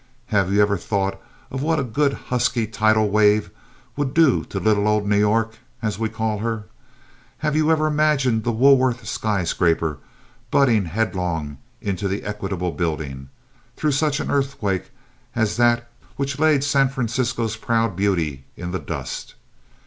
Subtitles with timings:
[0.29, 1.21] Have you ever thought
[1.51, 3.51] of what a good, husky tidal wave
[3.95, 6.63] would do to 'Little Old New York,' as we call her?
[7.45, 9.99] Have you ever imagined the Woolworth skyscraper
[10.49, 13.29] butting headlong into the Equitable Building,
[13.77, 14.89] through such an earthquake
[15.35, 19.35] as that which laid San Francisco's proud beauty in the dust?